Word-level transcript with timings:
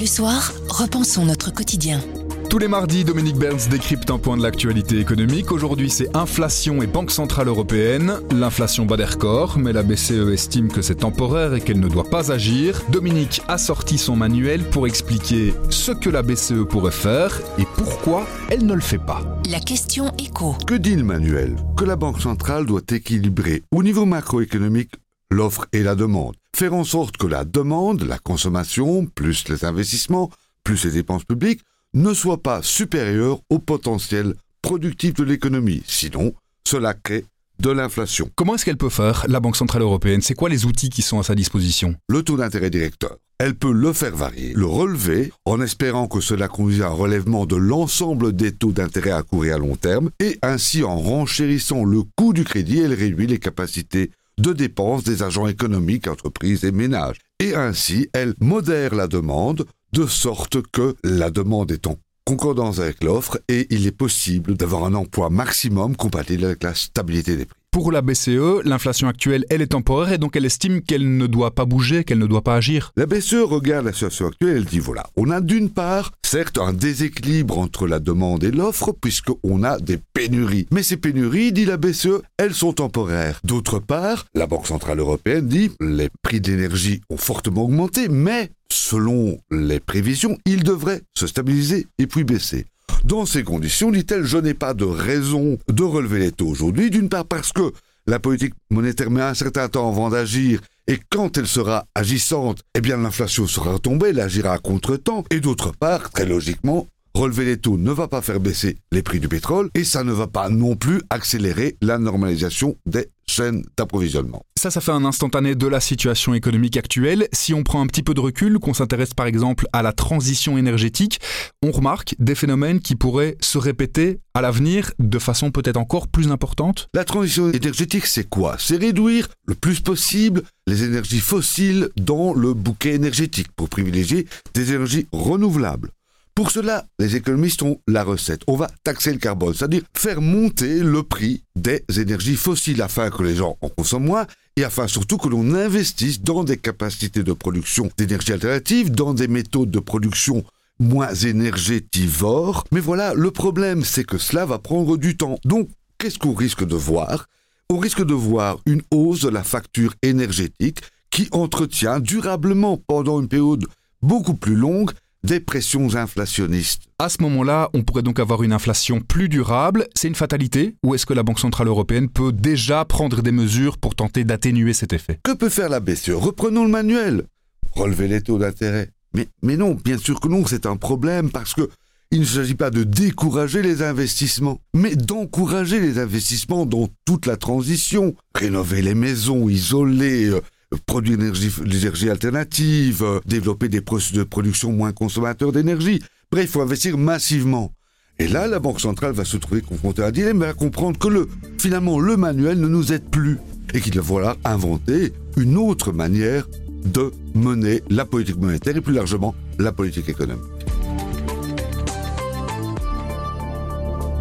Le 0.00 0.06
soir, 0.06 0.54
repensons 0.70 1.26
notre 1.26 1.52
quotidien. 1.52 2.00
Tous 2.48 2.56
les 2.56 2.68
mardis, 2.68 3.04
Dominique 3.04 3.36
Burns 3.36 3.68
décrypte 3.70 4.10
un 4.10 4.16
point 4.16 4.38
de 4.38 4.42
l'actualité 4.42 4.98
économique. 4.98 5.52
Aujourd'hui, 5.52 5.90
c'est 5.90 6.16
inflation 6.16 6.80
et 6.80 6.86
Banque 6.86 7.10
Centrale 7.10 7.48
Européenne. 7.48 8.14
L'inflation 8.30 8.86
bat 8.86 8.96
des 8.96 9.04
records, 9.04 9.58
mais 9.58 9.74
la 9.74 9.82
BCE 9.82 10.32
estime 10.32 10.68
que 10.68 10.80
c'est 10.80 10.94
temporaire 10.94 11.52
et 11.52 11.60
qu'elle 11.60 11.80
ne 11.80 11.88
doit 11.88 12.08
pas 12.08 12.32
agir. 12.32 12.80
Dominique 12.88 13.42
a 13.46 13.58
sorti 13.58 13.98
son 13.98 14.16
manuel 14.16 14.64
pour 14.70 14.86
expliquer 14.86 15.52
ce 15.68 15.92
que 15.92 16.08
la 16.08 16.22
BCE 16.22 16.64
pourrait 16.66 16.92
faire 16.92 17.38
et 17.58 17.66
pourquoi 17.76 18.26
elle 18.48 18.64
ne 18.64 18.72
le 18.72 18.80
fait 18.80 18.96
pas. 18.96 19.20
La 19.50 19.60
question 19.60 20.14
écho. 20.16 20.56
Que 20.66 20.76
dit 20.76 20.96
le 20.96 21.04
manuel? 21.04 21.56
Que 21.76 21.84
la 21.84 21.96
Banque 21.96 22.22
Centrale 22.22 22.64
doit 22.64 22.80
équilibrer 22.90 23.64
au 23.70 23.82
niveau 23.82 24.06
macroéconomique 24.06 24.92
l'offre 25.30 25.66
et 25.74 25.82
la 25.82 25.94
demande. 25.94 26.39
Faire 26.60 26.74
en 26.74 26.84
sorte 26.84 27.16
que 27.16 27.26
la 27.26 27.46
demande, 27.46 28.02
la 28.02 28.18
consommation, 28.18 29.06
plus 29.06 29.48
les 29.48 29.64
investissements, 29.64 30.30
plus 30.62 30.84
les 30.84 30.90
dépenses 30.90 31.24
publiques, 31.24 31.62
ne 31.94 32.12
soit 32.12 32.42
pas 32.42 32.60
supérieur 32.60 33.40
au 33.48 33.58
potentiel 33.58 34.34
productif 34.60 35.14
de 35.14 35.24
l'économie. 35.24 35.82
Sinon, 35.86 36.34
cela 36.68 36.92
crée 36.92 37.24
de 37.60 37.70
l'inflation. 37.70 38.28
Comment 38.34 38.56
est-ce 38.56 38.66
qu'elle 38.66 38.76
peut 38.76 38.90
faire, 38.90 39.24
la 39.26 39.40
Banque 39.40 39.56
Centrale 39.56 39.80
Européenne? 39.80 40.20
C'est 40.20 40.34
quoi 40.34 40.50
les 40.50 40.66
outils 40.66 40.90
qui 40.90 41.00
sont 41.00 41.18
à 41.18 41.22
sa 41.22 41.34
disposition? 41.34 41.94
Le 42.10 42.22
taux 42.22 42.36
d'intérêt 42.36 42.68
directeur. 42.68 43.16
Elle 43.38 43.54
peut 43.54 43.72
le 43.72 43.94
faire 43.94 44.14
varier, 44.14 44.52
le 44.52 44.66
relever, 44.66 45.32
en 45.46 45.62
espérant 45.62 46.08
que 46.08 46.20
cela 46.20 46.46
conduise 46.46 46.82
à 46.82 46.88
un 46.88 46.92
relèvement 46.92 47.46
de 47.46 47.56
l'ensemble 47.56 48.34
des 48.34 48.52
taux 48.52 48.72
d'intérêt 48.72 49.12
à 49.12 49.22
court 49.22 49.46
et 49.46 49.52
à 49.52 49.56
long 49.56 49.76
terme, 49.76 50.10
et 50.20 50.38
ainsi 50.42 50.84
en 50.84 50.98
renchérissant 50.98 51.84
le 51.84 52.02
coût 52.16 52.34
du 52.34 52.44
crédit, 52.44 52.80
elle 52.80 52.92
réduit 52.92 53.26
les 53.26 53.38
capacités 53.38 54.10
de 54.40 54.52
dépenses 54.52 55.04
des 55.04 55.22
agents 55.22 55.46
économiques, 55.46 56.08
entreprises 56.08 56.64
et 56.64 56.72
ménages. 56.72 57.18
Et 57.38 57.54
ainsi, 57.54 58.08
elle 58.12 58.34
modère 58.40 58.94
la 58.94 59.06
demande 59.06 59.66
de 59.92 60.06
sorte 60.06 60.62
que 60.72 60.96
la 61.04 61.30
demande 61.30 61.70
est 61.72 61.86
en 61.86 61.96
concordance 62.24 62.78
avec 62.78 63.02
l'offre 63.02 63.38
et 63.48 63.66
il 63.70 63.86
est 63.86 63.96
possible 63.96 64.54
d'avoir 64.56 64.84
un 64.84 64.94
emploi 64.94 65.30
maximum 65.30 65.96
compatible 65.96 66.44
avec 66.44 66.62
la 66.62 66.74
stabilité 66.74 67.36
des 67.36 67.44
prix. 67.44 67.59
Pour 67.72 67.92
la 67.92 68.02
BCE, 68.02 68.64
l'inflation 68.64 69.06
actuelle, 69.06 69.44
elle 69.48 69.62
est 69.62 69.68
temporaire 69.68 70.12
et 70.12 70.18
donc 70.18 70.34
elle 70.34 70.44
estime 70.44 70.82
qu'elle 70.82 71.16
ne 71.16 71.26
doit 71.28 71.52
pas 71.52 71.64
bouger, 71.64 72.02
qu'elle 72.02 72.18
ne 72.18 72.26
doit 72.26 72.42
pas 72.42 72.56
agir. 72.56 72.90
La 72.96 73.06
BCE 73.06 73.44
regarde 73.44 73.86
la 73.86 73.92
situation 73.92 74.26
actuelle 74.26 74.56
et 74.56 74.56
elle 74.56 74.64
dit 74.64 74.80
voilà, 74.80 75.06
on 75.16 75.30
a 75.30 75.40
d'une 75.40 75.70
part, 75.70 76.10
certes, 76.26 76.58
un 76.58 76.72
déséquilibre 76.72 77.58
entre 77.60 77.86
la 77.86 78.00
demande 78.00 78.42
et 78.42 78.50
l'offre 78.50 78.90
puisqu'on 78.92 79.62
a 79.62 79.78
des 79.78 79.98
pénuries. 79.98 80.66
Mais 80.72 80.82
ces 80.82 80.96
pénuries, 80.96 81.52
dit 81.52 81.64
la 81.64 81.76
BCE, 81.76 82.22
elles 82.38 82.54
sont 82.54 82.72
temporaires. 82.72 83.40
D'autre 83.44 83.78
part, 83.78 84.26
la 84.34 84.48
Banque 84.48 84.66
Centrale 84.66 84.98
Européenne 84.98 85.46
dit 85.46 85.70
les 85.80 86.08
prix 86.22 86.40
d'énergie 86.40 87.02
ont 87.08 87.16
fortement 87.16 87.62
augmenté, 87.62 88.08
mais 88.08 88.50
selon 88.72 89.38
les 89.52 89.78
prévisions, 89.78 90.36
ils 90.44 90.64
devraient 90.64 91.02
se 91.16 91.28
stabiliser 91.28 91.86
et 91.98 92.08
puis 92.08 92.24
baisser. 92.24 92.66
Dans 93.04 93.24
ces 93.24 93.44
conditions, 93.44 93.90
dit-elle, 93.90 94.24
je 94.24 94.36
n'ai 94.36 94.52
pas 94.52 94.74
de 94.74 94.84
raison 94.84 95.58
de 95.68 95.82
relever 95.82 96.18
les 96.18 96.32
taux 96.32 96.48
aujourd'hui, 96.48 96.90
d'une 96.90 97.08
part 97.08 97.24
parce 97.24 97.52
que 97.52 97.72
la 98.06 98.18
politique 98.18 98.54
monétaire 98.70 99.10
met 99.10 99.22
un 99.22 99.34
certain 99.34 99.68
temps 99.68 99.88
avant 99.88 100.10
d'agir, 100.10 100.60
et 100.86 100.98
quand 101.08 101.38
elle 101.38 101.46
sera 101.46 101.86
agissante, 101.94 102.62
eh 102.74 102.80
bien 102.80 102.98
l'inflation 102.98 103.46
sera 103.46 103.78
tombée, 103.78 104.10
elle 104.10 104.20
agira 104.20 104.52
à 104.52 104.58
contre-temps, 104.58 105.24
et 105.30 105.40
d'autre 105.40 105.72
part, 105.72 106.10
très 106.10 106.26
logiquement, 106.26 106.86
relever 107.20 107.44
les 107.44 107.58
taux 107.58 107.76
ne 107.76 107.92
va 107.92 108.08
pas 108.08 108.22
faire 108.22 108.40
baisser 108.40 108.78
les 108.92 109.02
prix 109.02 109.20
du 109.20 109.28
pétrole, 109.28 109.68
et 109.74 109.84
ça 109.84 110.04
ne 110.04 110.12
va 110.12 110.26
pas 110.26 110.48
non 110.48 110.74
plus 110.74 111.02
accélérer 111.10 111.76
la 111.82 111.98
normalisation 111.98 112.76
des 112.86 113.08
chaînes 113.28 113.62
d'approvisionnement. 113.76 114.42
Ça, 114.58 114.70
ça 114.70 114.80
fait 114.80 114.90
un 114.90 115.04
instantané 115.04 115.54
de 115.54 115.66
la 115.66 115.80
situation 115.80 116.32
économique 116.32 116.78
actuelle. 116.78 117.28
Si 117.32 117.52
on 117.52 117.62
prend 117.62 117.82
un 117.82 117.86
petit 117.86 118.02
peu 118.02 118.14
de 118.14 118.20
recul, 118.20 118.58
qu'on 118.58 118.72
s'intéresse 118.72 119.12
par 119.12 119.26
exemple 119.26 119.66
à 119.74 119.82
la 119.82 119.92
transition 119.92 120.56
énergétique, 120.56 121.20
on 121.62 121.70
remarque 121.70 122.14
des 122.18 122.34
phénomènes 122.34 122.80
qui 122.80 122.96
pourraient 122.96 123.36
se 123.40 123.58
répéter 123.58 124.20
à 124.32 124.40
l'avenir 124.40 124.90
de 124.98 125.18
façon 125.18 125.50
peut-être 125.50 125.76
encore 125.76 126.08
plus 126.08 126.32
importante. 126.32 126.88
La 126.94 127.04
transition 127.04 127.52
énergétique, 127.52 128.06
c'est 128.06 128.28
quoi? 128.28 128.56
C'est 128.58 128.76
réduire 128.76 129.28
le 129.46 129.54
plus 129.54 129.80
possible 129.80 130.42
les 130.66 130.84
énergies 130.84 131.20
fossiles 131.20 131.90
dans 131.96 132.32
le 132.32 132.54
bouquet 132.54 132.94
énergétique 132.94 133.52
pour 133.54 133.68
privilégier 133.68 134.26
des 134.54 134.72
énergies 134.72 135.06
renouvelables. 135.12 135.90
Pour 136.40 136.52
cela, 136.52 136.86
les 136.98 137.16
économistes 137.16 137.60
ont 137.60 137.78
la 137.86 138.02
recette. 138.02 138.40
On 138.46 138.56
va 138.56 138.70
taxer 138.82 139.12
le 139.12 139.18
carbone, 139.18 139.52
c'est-à-dire 139.52 139.82
faire 139.94 140.22
monter 140.22 140.78
le 140.78 141.02
prix 141.02 141.44
des 141.54 141.84
énergies 141.98 142.34
fossiles 142.34 142.80
afin 142.80 143.10
que 143.10 143.22
les 143.22 143.34
gens 143.34 143.58
en 143.60 143.68
consomment 143.68 144.06
moins 144.06 144.26
et 144.56 144.64
afin 144.64 144.88
surtout 144.88 145.18
que 145.18 145.28
l'on 145.28 145.52
investisse 145.54 146.22
dans 146.22 146.42
des 146.42 146.56
capacités 146.56 147.22
de 147.22 147.34
production 147.34 147.90
d'énergie 147.98 148.32
alternative, 148.32 148.90
dans 148.90 149.12
des 149.12 149.28
méthodes 149.28 149.70
de 149.70 149.80
production 149.80 150.42
moins 150.78 151.12
énergétivores. 151.12 152.64
Mais 152.72 152.80
voilà, 152.80 153.12
le 153.12 153.30
problème, 153.30 153.84
c'est 153.84 154.04
que 154.04 154.16
cela 154.16 154.46
va 154.46 154.58
prendre 154.58 154.96
du 154.96 155.18
temps. 155.18 155.38
Donc, 155.44 155.68
qu'est-ce 155.98 156.18
qu'on 156.18 156.32
risque 156.32 156.64
de 156.64 156.74
voir? 156.74 157.26
On 157.68 157.76
risque 157.76 158.02
de 158.02 158.14
voir 158.14 158.56
une 158.64 158.80
hausse 158.90 159.20
de 159.20 159.28
la 159.28 159.44
facture 159.44 159.94
énergétique 160.00 160.80
qui 161.10 161.28
entretient 161.32 162.00
durablement 162.00 162.78
pendant 162.78 163.20
une 163.20 163.28
période 163.28 163.66
beaucoup 164.00 164.32
plus 164.32 164.56
longue 164.56 164.92
des 165.24 165.40
pressions 165.40 165.94
inflationnistes. 165.96 166.82
À 166.98 167.08
ce 167.08 167.22
moment-là, 167.22 167.70
on 167.74 167.82
pourrait 167.82 168.02
donc 168.02 168.18
avoir 168.18 168.42
une 168.42 168.52
inflation 168.52 169.00
plus 169.00 169.28
durable. 169.28 169.86
C'est 169.94 170.08
une 170.08 170.14
fatalité 170.14 170.76
Ou 170.82 170.94
est-ce 170.94 171.06
que 171.06 171.14
la 171.14 171.22
Banque 171.22 171.40
Centrale 171.40 171.68
Européenne 171.68 172.08
peut 172.08 172.32
déjà 172.32 172.84
prendre 172.84 173.22
des 173.22 173.32
mesures 173.32 173.78
pour 173.78 173.94
tenter 173.94 174.24
d'atténuer 174.24 174.72
cet 174.72 174.92
effet? 174.92 175.18
Que 175.22 175.32
peut 175.32 175.48
faire 175.48 175.68
la 175.68 175.80
BCE 175.80 176.10
Reprenons 176.10 176.64
le 176.64 176.70
manuel. 176.70 177.24
Relever 177.72 178.08
les 178.08 178.22
taux 178.22 178.38
d'intérêt. 178.38 178.90
Mais, 179.14 179.28
mais 179.42 179.56
non, 179.56 179.74
bien 179.74 179.98
sûr 179.98 180.20
que 180.20 180.28
non, 180.28 180.46
c'est 180.46 180.66
un 180.66 180.76
problème 180.76 181.30
parce 181.30 181.54
que 181.54 181.68
il 182.12 182.20
ne 182.20 182.24
s'agit 182.24 182.56
pas 182.56 182.70
de 182.70 182.82
décourager 182.82 183.62
les 183.62 183.82
investissements, 183.82 184.58
mais 184.74 184.96
d'encourager 184.96 185.78
les 185.78 185.98
investissements 186.00 186.66
dans 186.66 186.88
toute 187.04 187.26
la 187.26 187.36
transition. 187.36 188.16
Rénover 188.34 188.82
les 188.82 188.96
maisons, 188.96 189.48
isoler, 189.48 190.26
euh, 190.26 190.40
produire 190.86 191.18
l'énergie 191.18 192.10
alternative, 192.10 193.02
euh, 193.02 193.20
développer 193.26 193.68
des 193.68 193.80
processus 193.80 194.16
de 194.16 194.22
production 194.22 194.72
moins 194.72 194.92
consommateurs 194.92 195.52
d'énergie. 195.52 196.02
Bref, 196.30 196.44
il 196.44 196.48
faut 196.48 196.62
investir 196.62 196.96
massivement. 196.96 197.72
Et 198.18 198.28
là, 198.28 198.46
la 198.46 198.58
Banque 198.58 198.80
centrale 198.80 199.12
va 199.12 199.24
se 199.24 199.36
trouver 199.36 199.62
confrontée 199.62 200.02
à 200.02 200.06
un 200.06 200.10
dilemme, 200.10 200.42
elle 200.42 200.48
va 200.48 200.54
comprendre 200.54 200.98
que 200.98 201.08
le, 201.08 201.28
finalement, 201.58 201.98
le 201.98 202.16
manuel 202.16 202.60
ne 202.60 202.68
nous 202.68 202.92
aide 202.92 203.04
plus 203.10 203.38
et 203.72 203.80
qu'il 203.80 203.96
va 203.96 204.02
falloir 204.02 204.36
inventer 204.44 205.12
une 205.36 205.56
autre 205.56 205.92
manière 205.92 206.46
de 206.84 207.12
mener 207.34 207.82
la 207.88 208.04
politique 208.04 208.38
monétaire 208.38 208.76
et 208.76 208.80
plus 208.80 208.94
largement 208.94 209.34
la 209.58 209.72
politique 209.72 210.08
économique. 210.08 210.44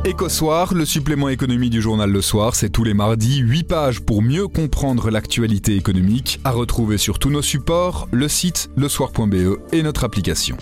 Éco-Soir, 0.06 0.74
le 0.74 0.86
supplément 0.86 1.28
économie 1.28 1.70
du 1.70 1.82
journal 1.82 2.10
Le 2.10 2.22
Soir, 2.22 2.56
c'est 2.56 2.70
tous 2.70 2.86
les 2.86 2.94
mardis, 2.94 3.40
8 3.40 3.64
pages 3.66 4.00
pour 4.00 4.22
mieux 4.22 4.48
comprendre 4.48 5.10
l'actualité 5.10 5.76
économique, 5.76 6.40
à 6.46 6.52
retrouver 6.52 6.98
sur 6.98 7.20
tous 7.20 7.30
nos 7.30 7.42
supports, 7.42 8.08
le 8.12 8.30
site 8.30 8.70
lesoir.be 8.78 9.58
et 9.74 9.84
notre 9.84 10.06
application. 10.06 10.56